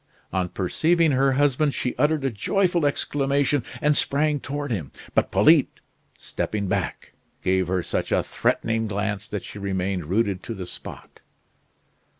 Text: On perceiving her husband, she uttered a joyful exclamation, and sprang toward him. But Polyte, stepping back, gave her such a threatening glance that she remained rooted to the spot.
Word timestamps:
On 0.33 0.49
perceiving 0.49 1.11
her 1.11 1.33
husband, 1.33 1.75
she 1.75 1.95
uttered 1.95 2.25
a 2.25 2.31
joyful 2.31 2.87
exclamation, 2.87 3.63
and 3.83 3.95
sprang 3.95 4.39
toward 4.39 4.71
him. 4.71 4.91
But 5.13 5.29
Polyte, 5.31 5.79
stepping 6.17 6.67
back, 6.67 7.13
gave 7.43 7.67
her 7.67 7.83
such 7.83 8.11
a 8.11 8.23
threatening 8.23 8.87
glance 8.87 9.27
that 9.27 9.43
she 9.43 9.59
remained 9.59 10.07
rooted 10.07 10.41
to 10.41 10.55
the 10.55 10.65
spot. 10.65 11.19